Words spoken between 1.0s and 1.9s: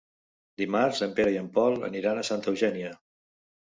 en Pere i en Pol